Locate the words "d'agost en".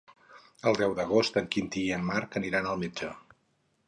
0.99-1.49